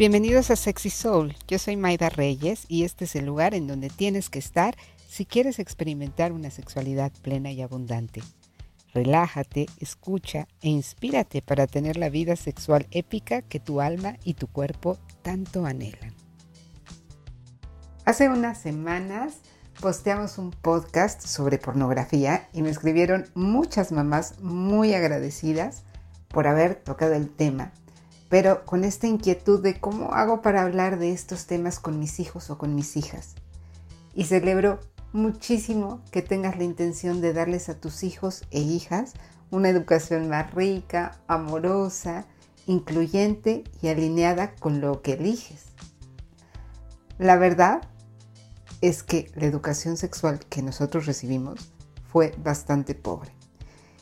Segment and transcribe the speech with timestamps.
[0.00, 1.36] Bienvenidos a Sexy Soul.
[1.46, 4.74] Yo soy Maida Reyes y este es el lugar en donde tienes que estar
[5.06, 8.22] si quieres experimentar una sexualidad plena y abundante.
[8.94, 14.46] Relájate, escucha e inspírate para tener la vida sexual épica que tu alma y tu
[14.46, 16.14] cuerpo tanto anhelan.
[18.06, 19.40] Hace unas semanas
[19.82, 25.84] posteamos un podcast sobre pornografía y me escribieron muchas mamás muy agradecidas
[26.28, 27.72] por haber tocado el tema
[28.30, 32.48] pero con esta inquietud de cómo hago para hablar de estos temas con mis hijos
[32.48, 33.34] o con mis hijas.
[34.14, 34.78] Y celebro
[35.12, 39.14] muchísimo que tengas la intención de darles a tus hijos e hijas
[39.50, 42.24] una educación más rica, amorosa,
[42.66, 45.64] incluyente y alineada con lo que eliges.
[47.18, 47.82] La verdad
[48.80, 51.72] es que la educación sexual que nosotros recibimos
[52.08, 53.39] fue bastante pobre.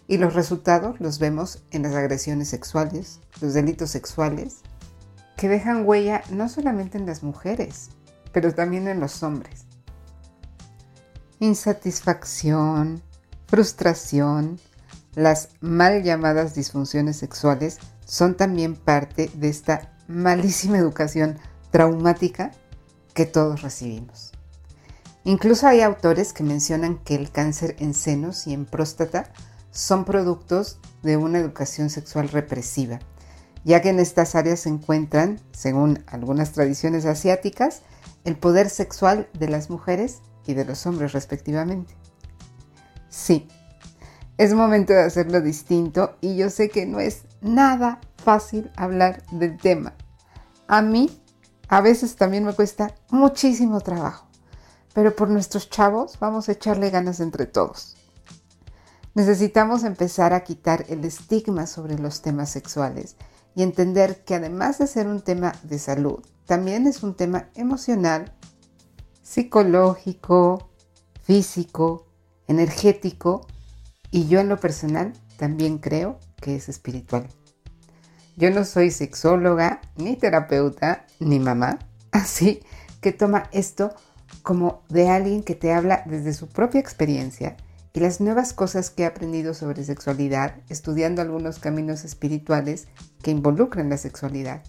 [0.08, 4.62] Y los resultados los vemos en las agresiones sexuales, los delitos sexuales,
[5.36, 7.90] que dejan huella no solamente en las mujeres,
[8.32, 9.66] pero también en los hombres.
[11.38, 13.02] Insatisfacción,
[13.46, 14.58] frustración,
[15.14, 21.38] las mal llamadas disfunciones sexuales son también parte de esta malísima educación
[21.70, 22.52] traumática
[23.14, 24.32] que todos recibimos.
[25.24, 29.30] Incluso hay autores que mencionan que el cáncer en senos y en próstata
[29.70, 32.98] son productos de una educación sexual represiva,
[33.64, 37.82] ya que en estas áreas se encuentran, según algunas tradiciones asiáticas,
[38.24, 41.94] el poder sexual de las mujeres y de los hombres respectivamente.
[43.08, 43.48] Sí,
[44.38, 49.56] es momento de hacerlo distinto y yo sé que no es nada fácil hablar del
[49.56, 49.94] tema.
[50.66, 51.10] A mí
[51.68, 54.26] a veces también me cuesta muchísimo trabajo,
[54.94, 57.97] pero por nuestros chavos vamos a echarle ganas entre todos.
[59.18, 63.16] Necesitamos empezar a quitar el estigma sobre los temas sexuales
[63.56, 68.32] y entender que además de ser un tema de salud, también es un tema emocional,
[69.20, 70.70] psicológico,
[71.20, 72.06] físico,
[72.46, 73.44] energético
[74.12, 77.26] y yo en lo personal también creo que es espiritual.
[78.36, 81.80] Yo no soy sexóloga, ni terapeuta, ni mamá,
[82.12, 82.62] así
[83.00, 83.92] que toma esto
[84.44, 87.56] como de alguien que te habla desde su propia experiencia
[87.92, 92.88] y las nuevas cosas que he aprendido sobre sexualidad estudiando algunos caminos espirituales
[93.22, 94.62] que involucran la sexualidad.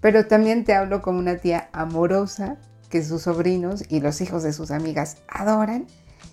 [0.00, 2.58] Pero también te hablo como una tía amorosa
[2.90, 5.86] que sus sobrinos y los hijos de sus amigas adoran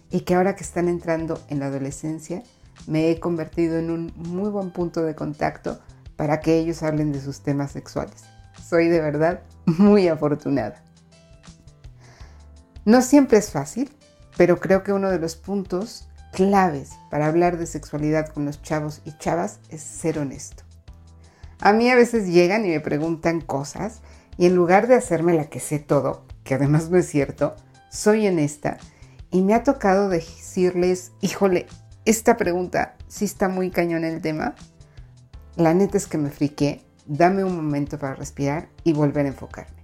[0.10, 2.44] y que ahora que están entrando en la adolescencia
[2.88, 5.80] me he convertido en un muy buen punto de contacto
[6.16, 8.24] para que ellos hablen de sus temas sexuales.
[8.62, 10.84] Soy de verdad muy afortunada.
[12.84, 13.92] No siempre es fácil,
[14.38, 19.02] pero creo que uno de los puntos claves para hablar de sexualidad con los chavos
[19.06, 20.64] y chavas es ser honesto.
[21.60, 24.02] A mí a veces llegan y me preguntan cosas
[24.38, 27.56] y en lugar de hacerme la que sé todo, que además no es cierto,
[27.90, 28.78] soy honesta
[29.30, 31.68] y me ha tocado decirles, híjole,
[32.06, 34.56] esta pregunta sí está muy cañón el tema.
[35.56, 39.81] La neta es que me friqué, dame un momento para respirar y volver a enfocarme.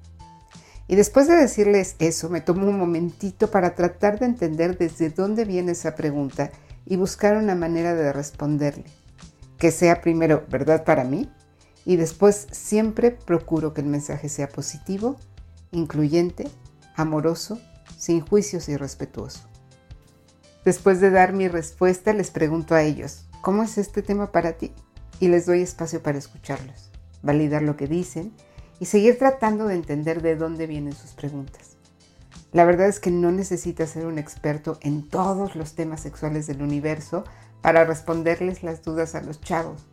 [0.87, 5.43] Y después de decirles eso, me tomo un momentito para tratar de entender desde dónde
[5.43, 6.51] viene esa pregunta
[6.85, 8.85] y buscar una manera de responderle.
[9.57, 11.29] Que sea primero verdad para mí
[11.83, 15.17] y después siempre procuro que el mensaje sea positivo,
[15.71, 16.47] incluyente,
[16.95, 17.59] amoroso,
[17.97, 19.41] sin juicios y respetuoso.
[20.63, 24.73] Después de dar mi respuesta, les pregunto a ellos, ¿cómo es este tema para ti?
[25.19, 26.91] Y les doy espacio para escucharlos,
[27.23, 28.33] validar lo que dicen
[28.79, 31.77] y seguir tratando de entender de dónde vienen sus preguntas.
[32.53, 36.61] La verdad es que no necesitas ser un experto en todos los temas sexuales del
[36.61, 37.23] universo
[37.61, 39.85] para responderles las dudas a los chavos.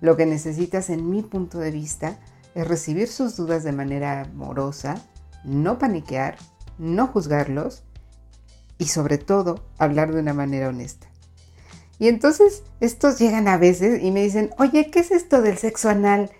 [0.00, 2.18] Lo que necesitas, en mi punto de vista,
[2.54, 4.94] es recibir sus dudas de manera amorosa,
[5.44, 6.36] no paniquear,
[6.78, 7.82] no juzgarlos
[8.78, 11.08] y sobre todo hablar de una manera honesta.
[11.98, 15.88] Y entonces estos llegan a veces y me dicen, oye, ¿qué es esto del sexo
[15.88, 16.30] anal?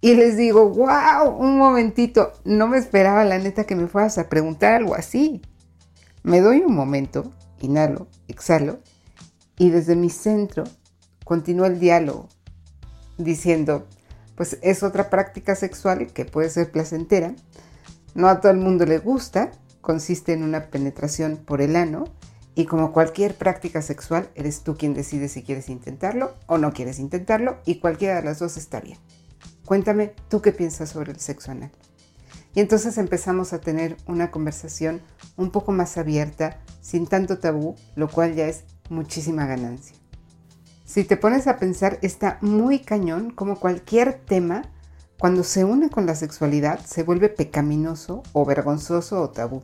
[0.00, 4.28] Y les digo, wow, un momentito, no me esperaba la neta que me fueras a
[4.28, 5.42] preguntar algo así.
[6.22, 8.78] Me doy un momento, inhalo, exhalo,
[9.58, 10.64] y desde mi centro
[11.24, 12.28] continúa el diálogo,
[13.16, 13.88] diciendo,
[14.36, 17.34] pues es otra práctica sexual que puede ser placentera,
[18.14, 22.04] no a todo el mundo le gusta, consiste en una penetración por el ano,
[22.54, 27.00] y como cualquier práctica sexual, eres tú quien decide si quieres intentarlo o no quieres
[27.00, 28.98] intentarlo, y cualquiera de las dos está bien.
[29.68, 31.70] Cuéntame tú qué piensas sobre el sexo anal.
[32.54, 35.02] Y entonces empezamos a tener una conversación
[35.36, 39.94] un poco más abierta, sin tanto tabú, lo cual ya es muchísima ganancia.
[40.86, 44.62] Si te pones a pensar, está muy cañón como cualquier tema
[45.18, 49.62] cuando se une con la sexualidad se vuelve pecaminoso o vergonzoso o tabú.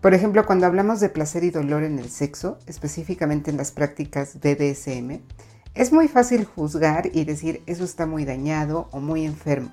[0.00, 4.40] Por ejemplo, cuando hablamos de placer y dolor en el sexo, específicamente en las prácticas
[4.40, 5.20] BDSM,
[5.74, 9.70] es muy fácil juzgar y decir eso está muy dañado o muy enfermo.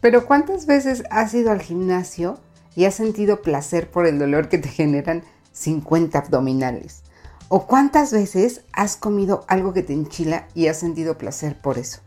[0.00, 2.38] Pero ¿cuántas veces has ido al gimnasio
[2.74, 5.22] y has sentido placer por el dolor que te generan
[5.52, 7.02] 50 abdominales?
[7.48, 12.00] ¿O cuántas veces has comido algo que te enchila y has sentido placer por eso?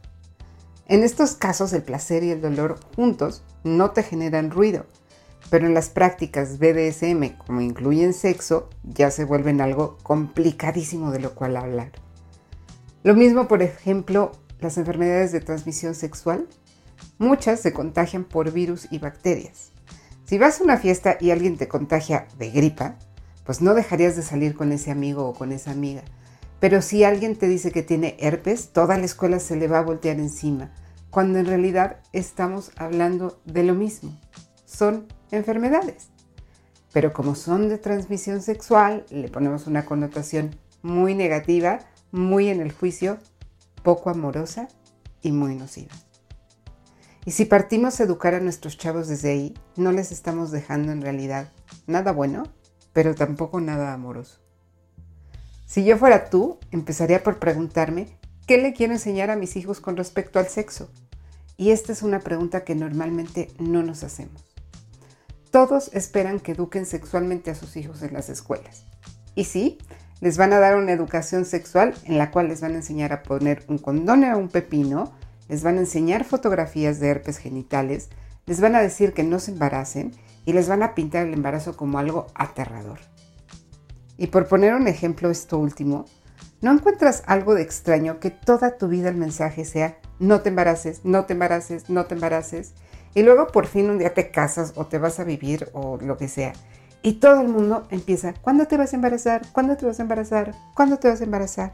[0.88, 4.86] En estos casos el placer y el dolor juntos no te generan ruido,
[5.52, 11.36] pero en las prácticas BDSM, como incluyen sexo, ya se vuelven algo complicadísimo de lo
[11.36, 12.03] cual hablar.
[13.04, 16.48] Lo mismo, por ejemplo, las enfermedades de transmisión sexual.
[17.18, 19.72] Muchas se contagian por virus y bacterias.
[20.26, 22.96] Si vas a una fiesta y alguien te contagia de gripa,
[23.46, 26.04] pues no dejarías de salir con ese amigo o con esa amiga.
[26.62, 29.84] Pero si alguien te dice que tiene herpes, toda la escuela se le va a
[29.84, 30.72] voltear encima,
[31.10, 34.18] cuando en realidad estamos hablando de lo mismo.
[34.66, 36.08] Son enfermedades.
[36.94, 41.80] Pero como son de transmisión sexual, le ponemos una connotación muy negativa,
[42.14, 43.18] muy en el juicio,
[43.82, 44.68] poco amorosa
[45.22, 45.92] y muy nociva.
[47.26, 51.02] Y si partimos a educar a nuestros chavos desde ahí, no les estamos dejando en
[51.02, 51.52] realidad
[51.88, 52.44] nada bueno,
[52.94, 54.40] pero tampoco nada amoroso.
[55.66, 59.98] Si yo fuera tú, empezaría por preguntarme, ¿qué le quiero enseñar a mis hijos con
[59.98, 60.92] respecto al sexo?
[61.58, 64.46] Y esta es una pregunta que normalmente no nos hacemos.
[65.50, 68.86] Todos esperan que eduquen sexualmente a sus hijos en las escuelas.
[69.34, 69.80] Y sí,
[70.22, 73.24] les van a dar una educación sexual en la cual les van a enseñar a
[73.24, 75.14] poner un condón a un pepino,
[75.50, 78.10] les van a enseñar fotografías de herpes genitales,
[78.46, 80.12] les van a decir que no se embaracen
[80.46, 83.00] y les van a pintar el embarazo como algo aterrador.
[84.18, 86.06] Y por poner un ejemplo esto último,
[86.62, 91.02] ¿no encuentras algo de extraño que toda tu vida el mensaje sea no te embaraces,
[91.04, 92.74] no te embaraces, no te embaraces?
[93.16, 96.18] Y luego por fin un día te casas o te vas a vivir o lo
[96.18, 96.54] que sea.
[97.06, 99.42] Y todo el mundo empieza, ¿cuándo te vas a embarazar?
[99.52, 100.56] ¿Cuándo te vas a embarazar?
[100.74, 101.74] ¿Cuándo te vas a embarazar?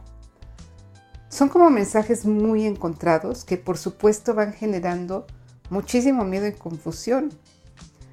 [1.30, 5.28] Son como mensajes muy encontrados que por supuesto van generando
[5.70, 7.30] muchísimo miedo y confusión.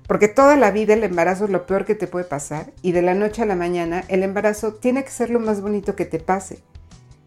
[0.07, 3.01] Porque toda la vida el embarazo es lo peor que te puede pasar y de
[3.01, 6.21] la noche a la mañana el embarazo tiene que ser lo más bonito que te
[6.21, 6.63] pase.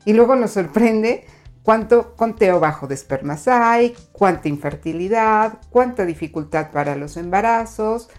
[0.05, 1.25] Y luego nos sorprende
[1.63, 8.09] cuánto conteo bajo de espermas hay, cuánta infertilidad, cuánta dificultad para los embarazos,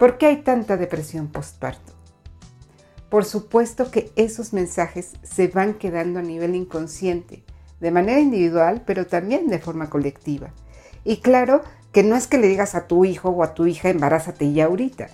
[0.00, 1.92] por qué hay tanta depresión postparto.
[3.10, 7.44] Por supuesto que esos mensajes se van quedando a nivel inconsciente,
[7.80, 10.54] de manera individual, pero también de forma colectiva.
[11.04, 11.60] Y claro
[11.92, 14.64] que no es que le digas a tu hijo o a tu hija embarázate ya
[14.64, 15.08] ahorita.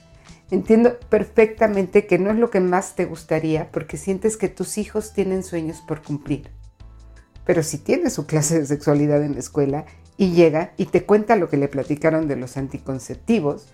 [0.53, 5.13] Entiendo perfectamente que no es lo que más te gustaría porque sientes que tus hijos
[5.13, 6.53] tienen sueños por cumplir.
[7.45, 9.85] Pero si tienes su clase de sexualidad en la escuela
[10.17, 13.67] y llega y te cuenta lo que le platicaron de los anticonceptivos,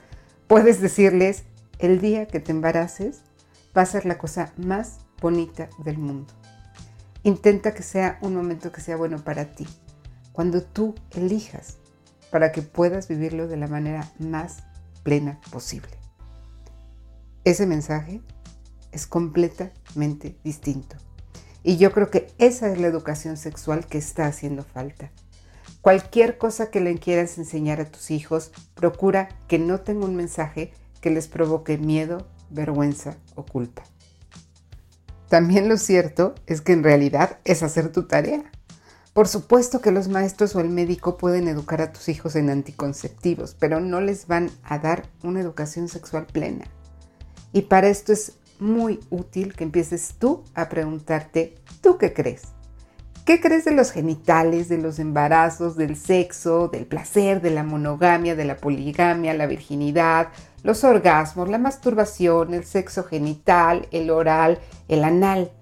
[0.53, 1.45] puedes decirles,
[1.79, 3.23] el día que te embaraces
[3.75, 6.31] va a ser la cosa más bonita del mundo.
[7.23, 9.67] Intenta que sea un momento que sea bueno para ti,
[10.31, 11.79] cuando tú elijas
[12.31, 14.59] para que puedas vivirlo de la manera más
[15.03, 15.97] plena posible.
[17.45, 18.21] Ese mensaje
[18.91, 20.97] es completamente distinto.
[21.63, 25.13] Y yo creo que esa es la educación sexual que está haciendo falta.
[25.83, 30.73] Cualquier cosa que le quieras enseñar a tus hijos, procura que no tenga un mensaje
[31.01, 33.83] que les provoque miedo, vergüenza o culpa.
[35.29, 38.45] También lo cierto es que en realidad es hacer tu tarea.
[39.13, 43.57] Por supuesto que los maestros o el médico pueden educar a tus hijos en anticonceptivos,
[43.59, 46.67] pero no les van a dar una educación sexual plena.
[47.53, 52.43] Y para esto es muy útil que empieces tú a preguntarte, ¿tú qué crees?
[53.25, 58.35] ¿Qué crees de los genitales, de los embarazos, del sexo, del placer, de la monogamia,
[58.35, 60.31] de la poligamia, la virginidad,
[60.65, 65.53] los orgasmos, la masturbación, el sexo genital, el oral, el anal?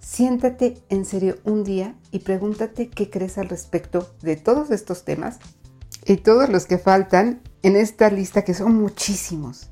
[0.00, 5.40] Siéntate en serio un día y pregúntate qué crees al respecto de todos estos temas
[6.06, 9.68] y todos los que faltan en esta lista que son muchísimos.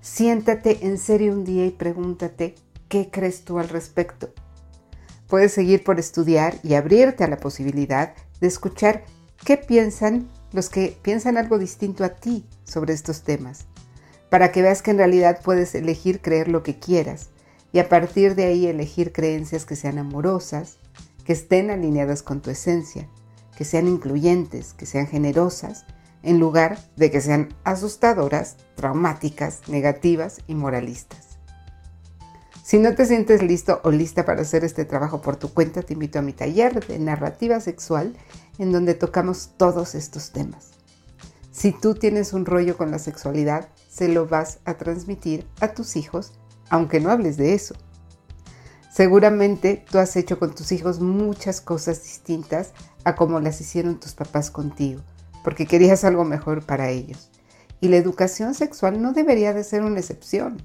[0.00, 2.54] Siéntate en serio un día y pregúntate
[2.88, 4.32] qué crees tú al respecto.
[5.34, 9.02] Puedes seguir por estudiar y abrirte a la posibilidad de escuchar
[9.44, 13.66] qué piensan los que piensan algo distinto a ti sobre estos temas,
[14.30, 17.30] para que veas que en realidad puedes elegir creer lo que quieras
[17.72, 20.76] y a partir de ahí elegir creencias que sean amorosas,
[21.24, 23.08] que estén alineadas con tu esencia,
[23.56, 25.84] que sean incluyentes, que sean generosas,
[26.22, 31.23] en lugar de que sean asustadoras, traumáticas, negativas y moralistas.
[32.64, 35.92] Si no te sientes listo o lista para hacer este trabajo por tu cuenta, te
[35.92, 38.16] invito a mi taller de narrativa sexual
[38.56, 40.70] en donde tocamos todos estos temas.
[41.52, 45.94] Si tú tienes un rollo con la sexualidad, se lo vas a transmitir a tus
[45.96, 46.32] hijos,
[46.70, 47.74] aunque no hables de eso.
[48.90, 52.72] Seguramente tú has hecho con tus hijos muchas cosas distintas
[53.04, 55.02] a como las hicieron tus papás contigo,
[55.44, 57.30] porque querías algo mejor para ellos.
[57.82, 60.62] Y la educación sexual no debería de ser una excepción.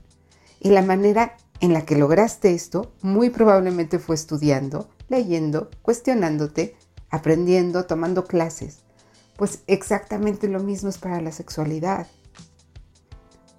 [0.62, 6.75] Y la manera en la que lograste esto muy probablemente fue estudiando, leyendo, cuestionándote,
[7.10, 8.84] aprendiendo, tomando clases.
[9.38, 12.08] Pues exactamente lo mismo es para la sexualidad.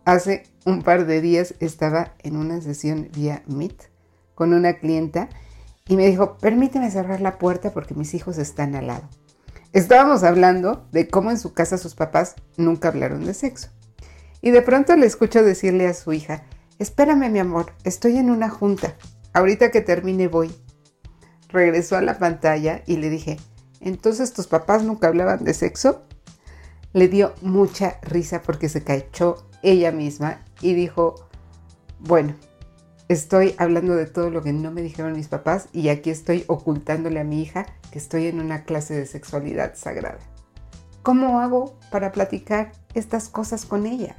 [0.05, 3.91] Hace un par de días estaba en una sesión vía Meet
[4.35, 5.29] con una clienta
[5.87, 9.09] y me dijo, permíteme cerrar la puerta porque mis hijos están al lado.
[9.73, 13.69] Estábamos hablando de cómo en su casa sus papás nunca hablaron de sexo.
[14.41, 16.45] Y de pronto le escucho decirle a su hija,
[16.81, 18.97] espérame mi amor, estoy en una junta,
[19.35, 20.51] ahorita que termine voy.
[21.49, 23.37] Regresó a la pantalla y le dije,
[23.81, 26.03] entonces tus papás nunca hablaban de sexo.
[26.93, 31.29] Le dio mucha risa porque se cachó ella misma y dijo,
[31.99, 32.35] bueno,
[33.09, 37.21] estoy hablando de todo lo que no me dijeron mis papás y aquí estoy ocultándole
[37.21, 40.21] a mi hija que estoy en una clase de sexualidad sagrada.
[41.03, 44.17] ¿Cómo hago para platicar estas cosas con ella?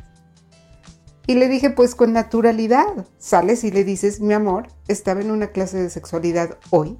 [1.32, 3.06] Y le dije, pues con naturalidad.
[3.18, 6.98] Sales y le dices, mi amor, estaba en una clase de sexualidad hoy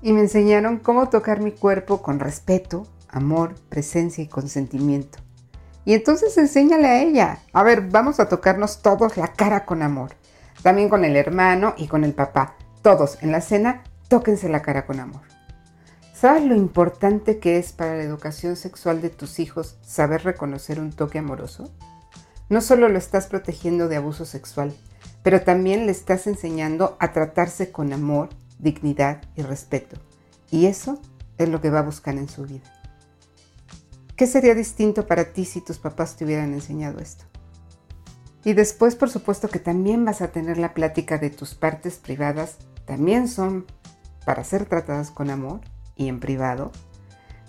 [0.00, 5.18] y me enseñaron cómo tocar mi cuerpo con respeto, amor, presencia y consentimiento.
[5.84, 7.40] Y entonces enséñale a ella.
[7.52, 10.12] A ver, vamos a tocarnos todos la cara con amor.
[10.62, 12.56] También con el hermano y con el papá.
[12.80, 15.20] Todos en la cena, tóquense la cara con amor.
[16.14, 20.90] ¿Sabes lo importante que es para la educación sexual de tus hijos saber reconocer un
[20.90, 21.70] toque amoroso?
[22.48, 24.74] No solo lo estás protegiendo de abuso sexual,
[25.22, 30.00] pero también le estás enseñando a tratarse con amor, dignidad y respeto.
[30.50, 31.00] Y eso
[31.36, 32.72] es lo que va a buscar en su vida.
[34.16, 37.24] ¿Qué sería distinto para ti si tus papás te hubieran enseñado esto?
[38.44, 42.56] Y después, por supuesto, que también vas a tener la plática de tus partes privadas,
[42.86, 43.66] también son
[44.24, 45.60] para ser tratadas con amor
[45.96, 46.72] y en privado.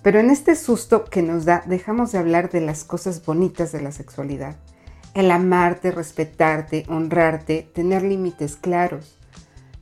[0.03, 3.81] Pero en este susto que nos da, dejamos de hablar de las cosas bonitas de
[3.81, 4.55] la sexualidad.
[5.13, 9.17] El amarte, respetarte, honrarte, tener límites claros.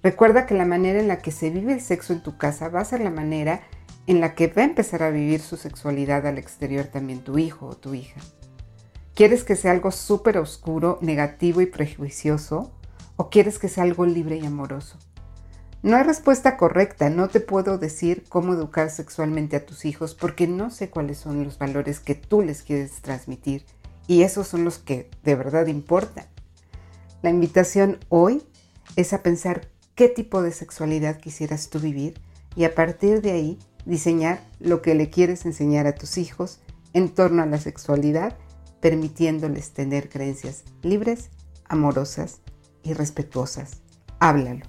[0.01, 2.79] Recuerda que la manera en la que se vive el sexo en tu casa va
[2.79, 3.61] a ser la manera
[4.07, 7.67] en la que va a empezar a vivir su sexualidad al exterior también tu hijo
[7.67, 8.21] o tu hija.
[9.15, 12.71] ¿Quieres que sea algo súper oscuro, negativo y prejuicioso?
[13.17, 14.97] ¿O quieres que sea algo libre y amoroso?
[15.83, 20.47] No hay respuesta correcta, no te puedo decir cómo educar sexualmente a tus hijos porque
[20.47, 23.65] no sé cuáles son los valores que tú les quieres transmitir
[24.07, 26.25] y esos son los que de verdad importan.
[27.21, 28.43] La invitación hoy
[28.95, 32.21] es a pensar qué tipo de sexualidad quisieras tú vivir
[32.55, 36.59] y a partir de ahí diseñar lo que le quieres enseñar a tus hijos
[36.93, 38.37] en torno a la sexualidad,
[38.79, 41.29] permitiéndoles tener creencias libres,
[41.67, 42.39] amorosas
[42.83, 43.81] y respetuosas.
[44.19, 44.65] Háblalo.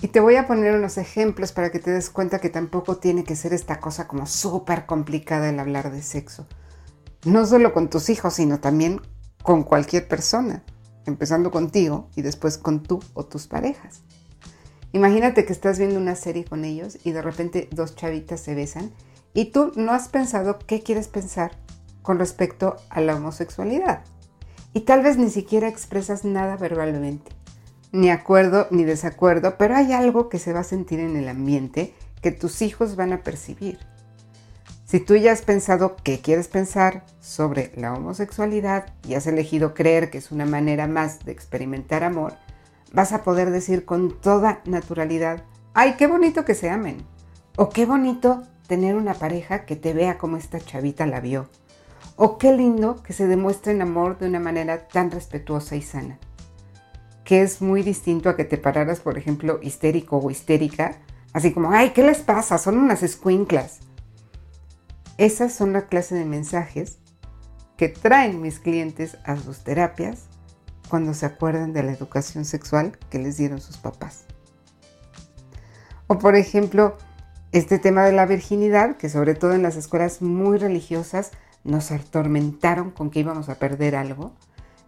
[0.00, 3.22] Y te voy a poner unos ejemplos para que te des cuenta que tampoco tiene
[3.22, 6.46] que ser esta cosa como súper complicada el hablar de sexo.
[7.24, 9.00] No solo con tus hijos, sino también
[9.42, 10.64] con cualquier persona,
[11.06, 14.02] empezando contigo y después con tú o tus parejas.
[14.92, 18.90] Imagínate que estás viendo una serie con ellos y de repente dos chavitas se besan
[19.34, 21.52] y tú no has pensado qué quieres pensar
[22.02, 24.04] con respecto a la homosexualidad.
[24.74, 27.30] Y tal vez ni siquiera expresas nada verbalmente,
[27.92, 31.94] ni acuerdo ni desacuerdo, pero hay algo que se va a sentir en el ambiente
[32.20, 33.78] que tus hijos van a percibir.
[34.92, 40.10] Si tú ya has pensado qué quieres pensar sobre la homosexualidad y has elegido creer
[40.10, 42.34] que es una manera más de experimentar amor,
[42.92, 46.98] vas a poder decir con toda naturalidad, ay, qué bonito que se amen.
[47.56, 51.48] O qué bonito tener una pareja que te vea como esta chavita la vio.
[52.16, 56.18] O qué lindo que se demuestren amor de una manera tan respetuosa y sana.
[57.24, 60.98] Que es muy distinto a que te pararas, por ejemplo, histérico o histérica,
[61.32, 62.58] así como, ay, ¿qué les pasa?
[62.58, 63.80] Son unas escuinclas.
[65.18, 66.98] Esas son la clase de mensajes
[67.76, 70.24] que traen mis clientes a sus terapias
[70.88, 74.24] cuando se acuerdan de la educación sexual que les dieron sus papás.
[76.06, 76.96] O por ejemplo,
[77.52, 81.30] este tema de la virginidad, que sobre todo en las escuelas muy religiosas
[81.64, 84.32] nos atormentaron con que íbamos a perder algo.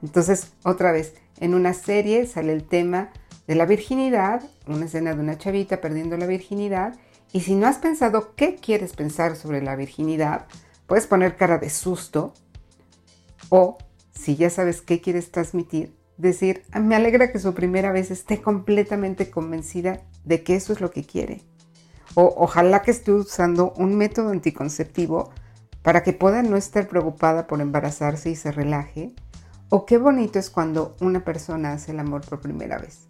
[0.02, 3.10] Entonces, otra vez, en una serie sale el tema
[3.46, 6.94] de la virginidad, una escena de una chavita perdiendo la virginidad,
[7.34, 10.46] y si no has pensado qué quieres pensar sobre la virginidad,
[10.86, 12.32] puedes poner cara de susto
[13.48, 13.76] o
[14.14, 18.40] si ya sabes qué quieres transmitir, decir, ah, me alegra que su primera vez esté
[18.40, 21.42] completamente convencida de que eso es lo que quiere.
[22.14, 25.32] O ojalá que esté usando un método anticonceptivo
[25.82, 29.12] para que pueda no estar preocupada por embarazarse y se relaje.
[29.70, 33.08] O qué bonito es cuando una persona hace el amor por primera vez.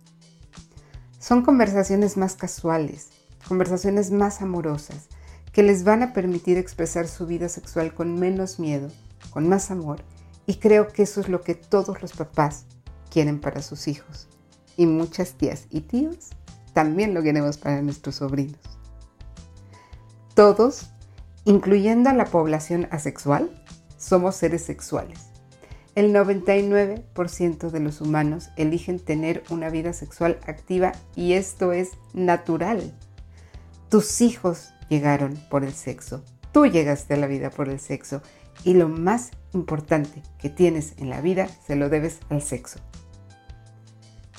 [1.19, 3.11] Son conversaciones más casuales,
[3.49, 5.09] conversaciones más amorosas,
[5.53, 8.89] que les van a permitir expresar su vida sexual con menos miedo,
[9.31, 10.03] con más amor,
[10.47, 12.67] y creo que eso es lo que todos los papás
[13.11, 14.29] quieren para sus hijos.
[14.77, 16.31] Y muchas tías y tíos
[16.73, 18.59] también lo queremos para nuestros sobrinos.
[20.35, 20.91] Todos,
[21.45, 23.51] incluyendo a la población asexual,
[23.97, 25.21] somos seres sexuales.
[25.95, 32.93] El 99% de los humanos eligen tener una vida sexual activa y esto es natural.
[33.95, 38.23] Tus hijos llegaron por el sexo, tú llegaste a la vida por el sexo
[38.65, 42.81] y lo más importante que tienes en la vida se lo debes al sexo.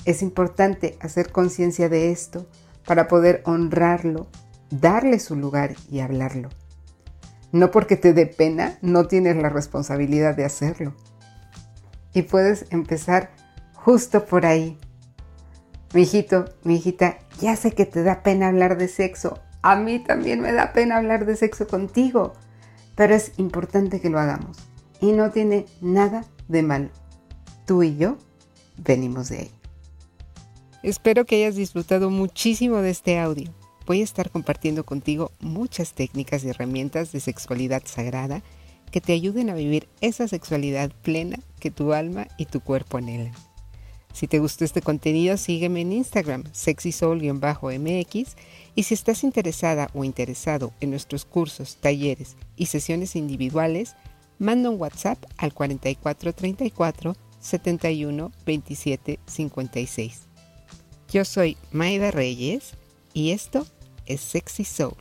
[0.04, 2.46] Es importante hacer conciencia de esto
[2.86, 4.26] para poder honrarlo,
[4.68, 6.50] darle su lugar y hablarlo.
[7.50, 10.94] No porque te dé pena, no tienes la responsabilidad de hacerlo.
[12.12, 13.30] Y puedes empezar
[13.72, 14.78] justo por ahí.
[15.94, 19.40] Mi hijito, mi hijita, ya sé que te da pena hablar de sexo.
[19.66, 22.34] A mí también me da pena hablar de sexo contigo.
[22.94, 24.58] Pero es importante que lo hagamos.
[25.00, 26.90] Y no tiene nada de malo.
[27.66, 28.16] Tú y yo
[28.76, 29.50] venimos de ahí.
[30.84, 33.52] Espero que hayas disfrutado muchísimo de este audio.
[33.86, 38.44] Voy a estar compartiendo contigo muchas técnicas y herramientas de sexualidad sagrada
[38.92, 43.34] que te ayuden a vivir esa sexualidad plena que tu alma y tu cuerpo anhelan.
[44.16, 48.34] Si te gustó este contenido, sígueme en Instagram, sexysoul-mx,
[48.74, 53.94] y si estás interesada o interesado en nuestros cursos, talleres y sesiones individuales,
[54.38, 60.20] manda un WhatsApp al 4434 71 27 56.
[61.12, 62.72] Yo soy Maida Reyes
[63.12, 63.66] y esto
[64.06, 64.96] es Sexy Soul.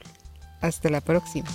[0.59, 1.47] Hasta la próxima.